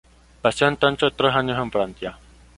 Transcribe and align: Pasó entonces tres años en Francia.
Pasó 0.41 0.67
entonces 0.67 1.13
tres 1.15 1.35
años 1.35 1.59
en 1.59 1.69
Francia. 1.69 2.17